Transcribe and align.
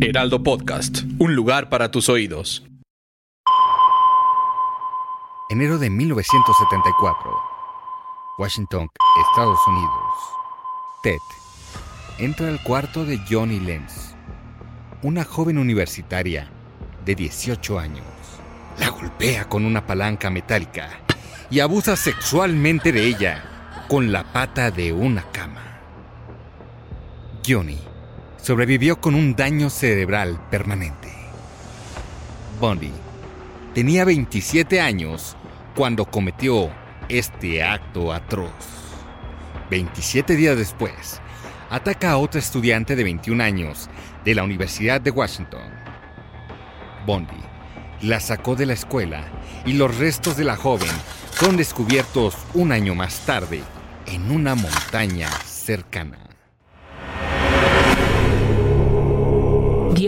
Heraldo 0.00 0.44
Podcast, 0.44 1.02
un 1.18 1.34
lugar 1.34 1.68
para 1.68 1.90
tus 1.90 2.08
oídos. 2.08 2.64
Enero 5.50 5.78
de 5.78 5.90
1974. 5.90 7.36
Washington, 8.38 8.88
Estados 9.28 9.58
Unidos. 9.66 9.90
Ted 11.02 11.18
entra 12.18 12.46
al 12.46 12.62
cuarto 12.62 13.04
de 13.04 13.18
Johnny 13.28 13.58
Lenz, 13.58 14.14
una 15.02 15.24
joven 15.24 15.58
universitaria 15.58 16.48
de 17.04 17.16
18 17.16 17.78
años. 17.80 18.06
La 18.78 18.90
golpea 18.90 19.48
con 19.48 19.64
una 19.64 19.84
palanca 19.84 20.30
metálica 20.30 20.90
y 21.50 21.58
abusa 21.58 21.96
sexualmente 21.96 22.92
de 22.92 23.04
ella 23.04 23.84
con 23.88 24.12
la 24.12 24.32
pata 24.32 24.70
de 24.70 24.92
una 24.92 25.24
cama. 25.32 25.80
Johnny 27.44 27.80
sobrevivió 28.40 29.00
con 29.00 29.14
un 29.14 29.36
daño 29.36 29.70
cerebral 29.70 30.40
permanente. 30.50 31.12
Bundy 32.60 32.92
tenía 33.74 34.04
27 34.04 34.80
años 34.80 35.36
cuando 35.74 36.04
cometió 36.04 36.70
este 37.08 37.62
acto 37.62 38.12
atroz. 38.12 38.50
27 39.70 40.34
días 40.34 40.56
después, 40.56 41.20
ataca 41.70 42.12
a 42.12 42.16
otra 42.16 42.40
estudiante 42.40 42.96
de 42.96 43.04
21 43.04 43.42
años 43.42 43.88
de 44.24 44.34
la 44.34 44.42
Universidad 44.42 45.00
de 45.00 45.10
Washington. 45.10 45.70
Bondi 47.06 47.36
la 48.02 48.20
sacó 48.20 48.54
de 48.54 48.66
la 48.66 48.74
escuela 48.74 49.24
y 49.66 49.72
los 49.72 49.96
restos 49.98 50.36
de 50.36 50.44
la 50.44 50.56
joven 50.56 50.90
son 51.32 51.56
descubiertos 51.56 52.36
un 52.54 52.72
año 52.72 52.94
más 52.94 53.20
tarde 53.26 53.62
en 54.06 54.30
una 54.30 54.54
montaña 54.54 55.28
cercana. 55.44 56.27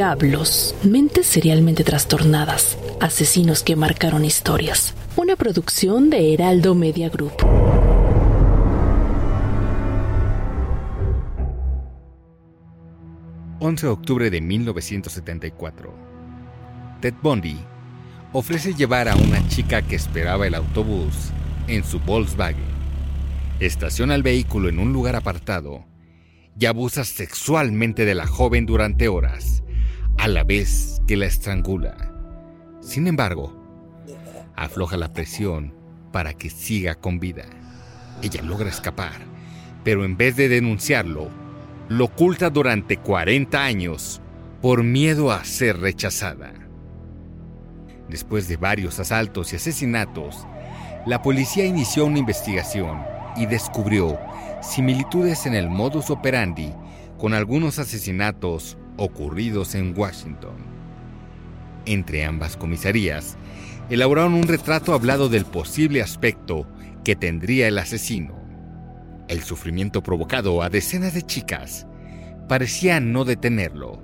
Diablos, 0.00 0.74
mentes 0.82 1.26
serialmente 1.26 1.84
trastornadas, 1.84 2.78
asesinos 3.00 3.62
que 3.62 3.76
marcaron 3.76 4.24
historias. 4.24 4.94
Una 5.14 5.36
producción 5.36 6.08
de 6.08 6.32
Heraldo 6.32 6.74
Media 6.74 7.10
Group. 7.10 7.34
11 13.58 13.86
de 13.86 13.92
octubre 13.92 14.30
de 14.30 14.40
1974. 14.40 15.94
Ted 17.02 17.14
Bundy 17.22 17.58
ofrece 18.32 18.72
llevar 18.72 19.06
a 19.06 19.16
una 19.16 19.46
chica 19.48 19.82
que 19.82 19.96
esperaba 19.96 20.46
el 20.46 20.54
autobús 20.54 21.30
en 21.68 21.84
su 21.84 22.00
Volkswagen. 22.00 22.64
Estaciona 23.60 24.14
el 24.14 24.22
vehículo 24.22 24.70
en 24.70 24.78
un 24.78 24.94
lugar 24.94 25.14
apartado 25.14 25.84
y 26.58 26.64
abusa 26.64 27.04
sexualmente 27.04 28.06
de 28.06 28.14
la 28.14 28.26
joven 28.26 28.64
durante 28.64 29.06
horas, 29.06 29.62
a 30.20 30.28
la 30.28 30.44
vez 30.44 31.00
que 31.06 31.16
la 31.16 31.24
estrangula. 31.24 31.96
Sin 32.82 33.06
embargo, 33.06 33.56
afloja 34.54 34.98
la 34.98 35.14
presión 35.14 35.74
para 36.12 36.34
que 36.34 36.50
siga 36.50 36.94
con 36.94 37.18
vida. 37.18 37.44
Ella 38.20 38.42
logra 38.42 38.68
escapar, 38.68 39.22
pero 39.82 40.04
en 40.04 40.18
vez 40.18 40.36
de 40.36 40.50
denunciarlo, 40.50 41.30
lo 41.88 42.04
oculta 42.04 42.50
durante 42.50 42.98
40 42.98 43.64
años 43.64 44.20
por 44.60 44.82
miedo 44.82 45.32
a 45.32 45.42
ser 45.44 45.80
rechazada. 45.80 46.52
Después 48.10 48.46
de 48.46 48.58
varios 48.58 49.00
asaltos 49.00 49.54
y 49.54 49.56
asesinatos, 49.56 50.46
la 51.06 51.22
policía 51.22 51.64
inició 51.64 52.04
una 52.04 52.18
investigación 52.18 53.00
y 53.38 53.46
descubrió 53.46 54.18
similitudes 54.60 55.46
en 55.46 55.54
el 55.54 55.70
modus 55.70 56.10
operandi 56.10 56.74
con 57.16 57.32
algunos 57.32 57.78
asesinatos 57.78 58.76
ocurridos 59.00 59.74
en 59.74 59.98
Washington. 59.98 60.56
Entre 61.86 62.24
ambas 62.24 62.56
comisarías, 62.58 63.36
elaboraron 63.88 64.34
un 64.34 64.42
retrato 64.42 64.92
hablado 64.92 65.30
del 65.30 65.46
posible 65.46 66.02
aspecto 66.02 66.66
que 67.02 67.16
tendría 67.16 67.66
el 67.66 67.78
asesino. 67.78 68.34
El 69.26 69.42
sufrimiento 69.42 70.02
provocado 70.02 70.62
a 70.62 70.68
decenas 70.68 71.14
de 71.14 71.22
chicas 71.22 71.86
parecía 72.46 73.00
no 73.00 73.24
detenerlo, 73.24 74.02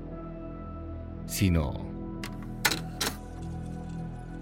sino 1.26 1.84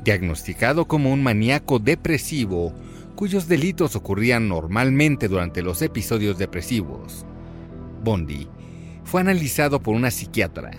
diagnosticado 0.05 0.87
como 0.87 1.13
un 1.13 1.23
maníaco 1.23 1.81
depresivo 1.81 2.73
cuyos 3.17 3.49
delitos 3.49 3.97
ocurrían 3.97 4.49
normalmente 4.49 5.27
durante 5.27 5.63
los 5.63 5.83
episodios 5.83 6.39
depresivos. 6.39 7.27
Bondi 8.05 8.47
fue 9.05 9.21
analizado 9.21 9.81
por 9.81 9.95
una 9.95 10.11
psiquiatra, 10.11 10.73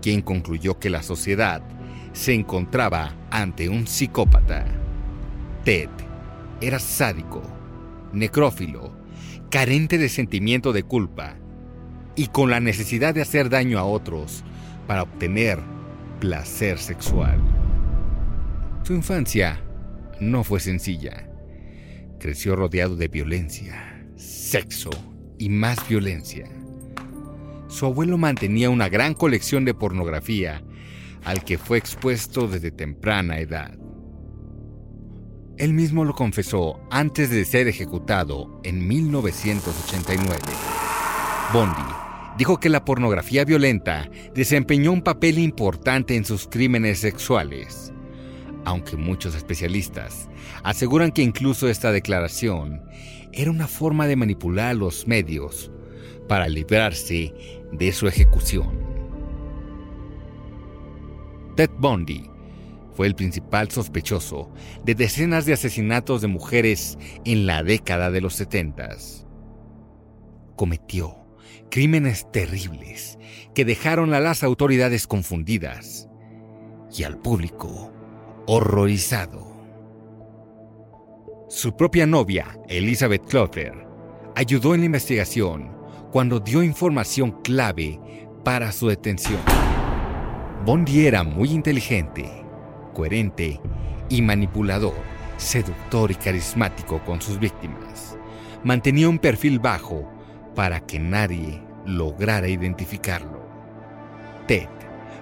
quien 0.00 0.22
concluyó 0.22 0.78
que 0.78 0.90
la 0.90 1.02
sociedad 1.02 1.62
se 2.12 2.34
encontraba 2.34 3.14
ante 3.30 3.68
un 3.68 3.86
psicópata. 3.86 4.66
Ted 5.64 5.88
era 6.60 6.78
sádico, 6.78 7.42
necrófilo, 8.12 8.92
carente 9.50 9.98
de 9.98 10.08
sentimiento 10.08 10.72
de 10.72 10.82
culpa 10.82 11.36
y 12.16 12.26
con 12.26 12.50
la 12.50 12.60
necesidad 12.60 13.14
de 13.14 13.22
hacer 13.22 13.48
daño 13.48 13.78
a 13.78 13.84
otros 13.84 14.44
para 14.86 15.02
obtener 15.02 15.58
placer 16.20 16.78
sexual. 16.78 17.40
Su 18.82 18.94
infancia 18.94 19.60
no 20.20 20.44
fue 20.44 20.60
sencilla. 20.60 21.28
Creció 22.18 22.56
rodeado 22.56 22.96
de 22.96 23.08
violencia, 23.08 24.04
sexo 24.16 24.90
y 25.38 25.48
más 25.48 25.88
violencia. 25.88 26.50
Su 27.70 27.86
abuelo 27.86 28.18
mantenía 28.18 28.68
una 28.68 28.88
gran 28.88 29.14
colección 29.14 29.64
de 29.64 29.74
pornografía 29.74 30.60
al 31.24 31.44
que 31.44 31.56
fue 31.56 31.78
expuesto 31.78 32.48
desde 32.48 32.72
temprana 32.72 33.38
edad. 33.38 33.78
Él 35.56 35.72
mismo 35.72 36.04
lo 36.04 36.14
confesó 36.14 36.80
antes 36.90 37.30
de 37.30 37.44
ser 37.44 37.68
ejecutado 37.68 38.60
en 38.64 38.88
1989. 38.88 40.36
Bondi 41.52 41.80
dijo 42.36 42.58
que 42.58 42.70
la 42.70 42.84
pornografía 42.84 43.44
violenta 43.44 44.10
desempeñó 44.34 44.90
un 44.90 45.02
papel 45.02 45.38
importante 45.38 46.16
en 46.16 46.24
sus 46.24 46.48
crímenes 46.48 46.98
sexuales, 46.98 47.92
aunque 48.64 48.96
muchos 48.96 49.36
especialistas 49.36 50.28
aseguran 50.64 51.12
que 51.12 51.22
incluso 51.22 51.68
esta 51.68 51.92
declaración 51.92 52.82
era 53.32 53.52
una 53.52 53.68
forma 53.68 54.08
de 54.08 54.16
manipular 54.16 54.70
a 54.70 54.74
los 54.74 55.06
medios 55.06 55.70
para 56.28 56.48
librarse 56.48 57.32
de 57.72 57.92
su 57.92 58.08
ejecución. 58.08 58.78
Ted 61.56 61.70
Bundy 61.78 62.30
fue 62.94 63.06
el 63.06 63.14
principal 63.14 63.70
sospechoso 63.70 64.50
de 64.84 64.94
decenas 64.94 65.46
de 65.46 65.52
asesinatos 65.52 66.20
de 66.20 66.28
mujeres 66.28 66.98
en 67.24 67.46
la 67.46 67.62
década 67.62 68.10
de 68.10 68.20
los 68.20 68.34
70. 68.34 68.96
Cometió 70.56 71.16
crímenes 71.70 72.30
terribles 72.32 73.18
que 73.54 73.64
dejaron 73.64 74.12
a 74.12 74.20
las 74.20 74.42
autoridades 74.42 75.06
confundidas 75.06 76.08
y 76.96 77.04
al 77.04 77.18
público 77.18 77.92
horrorizado. 78.46 79.50
Su 81.48 81.76
propia 81.76 82.06
novia, 82.06 82.58
Elizabeth 82.68 83.24
Clover, 83.26 83.86
ayudó 84.36 84.74
en 84.74 84.80
la 84.80 84.86
investigación 84.86 85.79
cuando 86.10 86.40
dio 86.40 86.62
información 86.62 87.30
clave 87.42 88.00
para 88.44 88.72
su 88.72 88.88
detención. 88.88 89.40
Bondi 90.64 91.06
era 91.06 91.22
muy 91.22 91.50
inteligente, 91.50 92.28
coherente 92.94 93.60
y 94.08 94.20
manipulador, 94.20 94.94
seductor 95.36 96.10
y 96.10 96.16
carismático 96.16 97.00
con 97.04 97.22
sus 97.22 97.38
víctimas. 97.38 98.18
Mantenía 98.64 99.08
un 99.08 99.18
perfil 99.18 99.58
bajo 99.58 100.10
para 100.54 100.80
que 100.80 100.98
nadie 100.98 101.62
lograra 101.86 102.48
identificarlo. 102.48 103.40
Ted 104.46 104.68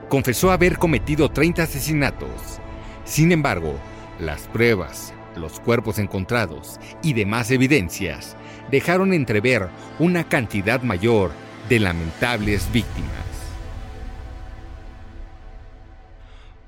confesó 0.08 0.50
haber 0.50 0.78
cometido 0.78 1.28
30 1.28 1.64
asesinatos. 1.64 2.60
Sin 3.04 3.30
embargo, 3.30 3.74
las 4.18 4.42
pruebas, 4.48 5.12
Los 5.36 5.60
cuerpos 5.60 6.00
encontrados 6.00 6.80
y 7.00 7.12
demás 7.12 7.52
evidencias 7.52 8.34
dejaron 8.70 9.12
entrever 9.12 9.68
una 9.98 10.24
cantidad 10.24 10.82
mayor 10.82 11.30
de 11.68 11.80
lamentables 11.80 12.70
víctimas. 12.72 13.12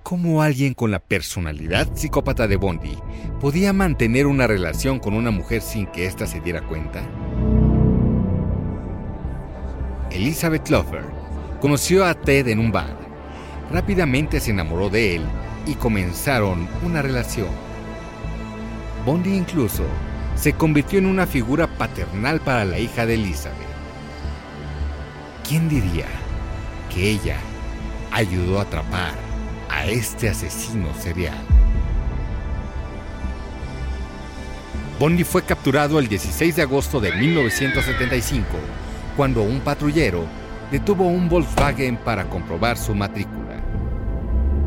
¿Cómo 0.03 0.43
alguien 0.43 0.75
con 0.75 0.91
la 0.91 0.99
personalidad 0.99 1.95
psicópata 1.95 2.49
de 2.49 2.57
Bondi 2.57 2.99
podía 3.41 3.73
mantener 3.73 4.27
una 4.27 4.47
relación 4.47 4.99
con 4.99 5.15
una 5.15 5.31
mujer 5.31 5.63
sin 5.63 5.87
que 5.87 6.07
ésta 6.07 6.27
se 6.27 6.41
diera 6.41 6.63
cuenta? 6.63 7.03
Elizabeth 10.11 10.69
Lover 10.69 11.05
conoció 11.61 12.05
a 12.05 12.15
Ted 12.15 12.49
en 12.49 12.59
un 12.59 12.73
bar. 12.73 12.99
Rápidamente 13.71 14.41
se 14.41 14.51
enamoró 14.51 14.91
de 14.91 15.15
él 15.15 15.23
y 15.67 15.75
comenzaron 15.75 16.69
una 16.83 17.03
relación. 17.03 17.51
Bondi 19.07 19.37
incluso 19.37 19.85
se 20.41 20.55
convirtió 20.55 20.99
en 20.99 21.05
una 21.05 21.27
figura 21.27 21.67
paternal 21.67 22.41
para 22.41 22.65
la 22.65 22.79
hija 22.79 23.05
de 23.05 23.15
Elizabeth. 23.15 23.59
¿Quién 25.47 25.69
diría 25.69 26.07
que 26.89 27.11
ella 27.11 27.37
ayudó 28.11 28.59
a 28.59 28.63
atrapar 28.63 29.13
a 29.69 29.85
este 29.85 30.31
asesino 30.31 30.95
serial? 30.95 31.37
Bondi 34.99 35.25
fue 35.25 35.43
capturado 35.43 35.99
el 35.99 36.09
16 36.09 36.57
de 36.57 36.63
agosto 36.63 37.01
de 37.01 37.13
1975 37.13 38.47
cuando 39.19 39.43
un 39.43 39.61
patrullero 39.61 40.25
detuvo 40.73 41.07
un 41.07 41.29
Volkswagen 41.29 41.99
para 41.99 42.25
comprobar 42.31 42.79
su 42.79 42.95
matrícula. 42.95 43.63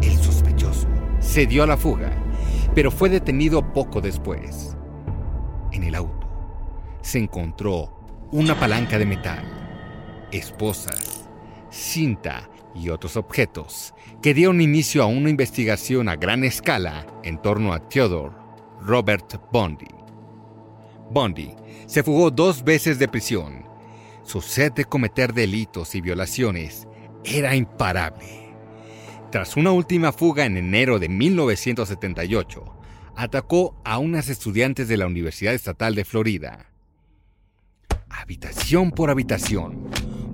El 0.03 0.17
sospechoso 0.17 0.87
se 1.19 1.47
dio 1.47 1.63
a 1.63 1.67
la 1.67 1.77
fuga, 1.77 2.11
pero 2.75 2.91
fue 2.91 3.09
detenido 3.09 3.73
poco 3.73 4.01
después. 4.01 4.75
El 5.83 5.95
auto 5.95 6.27
se 7.01 7.19
encontró 7.19 8.27
una 8.31 8.59
palanca 8.59 8.97
de 8.97 9.05
metal, 9.05 9.43
esposas, 10.31 11.29
cinta 11.69 12.49
y 12.73 12.89
otros 12.89 13.17
objetos 13.17 13.93
que 14.21 14.33
dieron 14.33 14.61
inicio 14.61 15.03
a 15.03 15.07
una 15.07 15.29
investigación 15.29 16.09
a 16.09 16.15
gran 16.15 16.43
escala 16.43 17.05
en 17.23 17.41
torno 17.41 17.73
a 17.73 17.87
Theodore 17.87 18.35
Robert 18.81 19.39
Bondi. 19.51 19.87
Bondi 21.11 21.53
se 21.85 22.01
fugó 22.01 22.31
dos 22.31 22.63
veces 22.63 22.97
de 22.97 23.07
prisión 23.07 23.73
su 24.23 24.41
sed 24.41 24.71
de 24.71 24.85
cometer 24.85 25.33
delitos 25.33 25.95
y 25.95 26.01
violaciones 26.01 26.87
era 27.25 27.55
imparable. 27.55 28.53
Tras 29.31 29.57
una 29.57 29.71
última 29.71 30.13
fuga 30.13 30.45
en 30.45 30.55
enero 30.55 30.97
de 30.97 31.09
1978, 31.09 32.63
atacó 33.15 33.79
a 33.85 33.97
unas 33.99 34.29
estudiantes 34.29 34.87
de 34.87 34.97
la 34.97 35.07
Universidad 35.07 35.53
Estatal 35.53 35.95
de 35.95 36.05
Florida. 36.05 36.65
Habitación 38.09 38.91
por 38.91 39.09
habitación, 39.09 39.89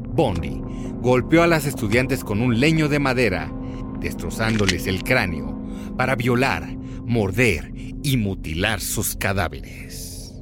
Bondi 0.10 0.62
golpeó 1.02 1.44
a 1.44 1.48
las 1.48 1.66
estudiantes 1.66 2.24
con 2.24 2.42
un 2.42 2.60
leño 2.60 2.90
de 2.90 3.00
madera, 3.00 3.52
destrozándoles 4.00 4.88
el 4.88 5.04
cráneo 5.04 5.58
para 5.98 6.16
violar, 6.16 6.68
morder 7.06 7.72
y 8.04 8.18
mutilar 8.18 8.81
sus 8.81 9.16
cadáveres. 9.16 10.34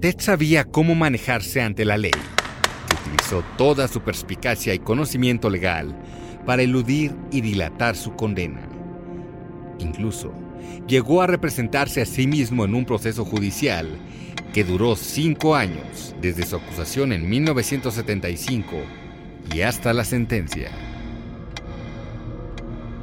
Ted 0.00 0.16
sabía 0.18 0.64
cómo 0.64 0.94
manejarse 0.94 1.60
ante 1.60 1.84
la 1.84 1.96
ley 1.96 2.12
utilizó 3.12 3.42
toda 3.56 3.88
su 3.88 4.00
perspicacia 4.00 4.74
y 4.74 4.78
conocimiento 4.78 5.50
legal 5.50 5.94
para 6.46 6.62
eludir 6.62 7.14
y 7.30 7.40
dilatar 7.40 7.96
su 7.96 8.14
condena. 8.14 8.68
Incluso 9.78 10.32
llegó 10.86 11.22
a 11.22 11.26
representarse 11.26 12.02
a 12.02 12.06
sí 12.06 12.26
mismo 12.26 12.64
en 12.64 12.74
un 12.74 12.84
proceso 12.84 13.24
judicial 13.24 13.88
que 14.52 14.64
duró 14.64 14.96
cinco 14.96 15.54
años 15.54 16.14
desde 16.20 16.44
su 16.44 16.56
acusación 16.56 17.12
en 17.12 17.28
1975 17.28 18.76
y 19.54 19.62
hasta 19.62 19.92
la 19.92 20.04
sentencia. 20.04 20.70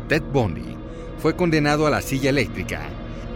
Ted 0.07 0.23
Bundy 0.33 0.75
fue 1.19 1.35
condenado 1.35 1.85
a 1.85 1.89
la 1.89 2.01
silla 2.01 2.29
eléctrica 2.29 2.81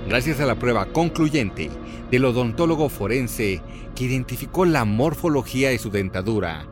gracias 0.08 0.40
a 0.40 0.46
la 0.46 0.56
prueba 0.56 0.86
concluyente 0.88 1.70
del 2.12 2.26
odontólogo 2.26 2.90
forense 2.90 3.62
que 3.96 4.06
identificó 4.06 4.66
la 4.66 4.86
morfología 4.86 5.70
de 5.70 5.80
su 5.80 5.90
dentadura 5.90 6.68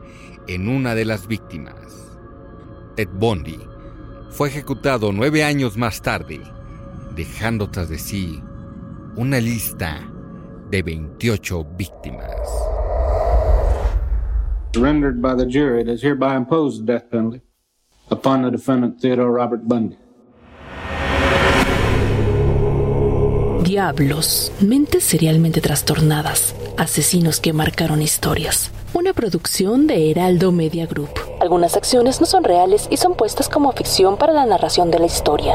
en 0.48 0.68
una 0.68 0.94
de 0.94 1.04
las 1.04 1.26
víctimas. 1.26 1.76
Ted 2.96 3.08
Bundy 3.12 3.58
fue 4.30 4.48
ejecutado 4.48 5.12
nueve 5.12 5.44
años 5.44 5.76
más 5.76 6.02
tarde, 6.02 6.40
dejando 7.14 7.70
tras 7.70 7.88
de 7.88 7.98
sí 7.98 8.42
una 9.16 9.38
lista 9.40 10.00
de 10.70 10.82
28 10.82 11.66
víctimas. 11.76 12.48
Surrendered 14.74 15.20
by 15.20 15.36
the 15.36 15.44
jury, 15.46 15.82
it 15.82 15.88
is 15.88 16.02
hereby 16.02 16.34
imposed 16.34 16.86
the 16.86 16.92
death 16.94 17.10
penalty 17.10 17.42
upon 18.10 18.42
the 18.42 18.50
defendant 18.50 18.98
Theodore 19.00 19.30
Robert 19.30 19.62
Bundy. 19.64 19.98
Diablos, 23.62 24.52
mentes 24.60 25.04
serialmente 25.04 25.60
trastornadas, 25.60 26.54
asesinos 26.76 27.40
que 27.40 27.52
marcaron 27.52 28.02
historias. 28.02 28.70
Una 28.92 29.12
producción 29.12 29.86
de 29.86 30.10
Heraldo 30.10 30.52
Media 30.52 30.86
Group. 30.86 31.10
Algunas 31.40 31.76
acciones 31.76 32.20
no 32.20 32.26
son 32.26 32.44
reales 32.44 32.88
y 32.90 32.96
son 32.96 33.14
puestas 33.14 33.48
como 33.48 33.72
ficción 33.72 34.16
para 34.16 34.32
la 34.32 34.44
narración 34.46 34.90
de 34.90 34.98
la 34.98 35.06
historia. 35.06 35.54